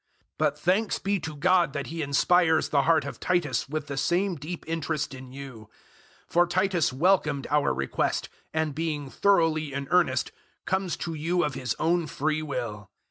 [0.31, 3.97] 008:016 But thanks be to God that He inspires the heart of Titus with the
[3.97, 5.69] same deep interest in you;
[6.25, 10.31] 008:017 for Titus welcomed our request, and, being thoroughly in earnest,
[10.65, 12.89] comes to you of his own free will.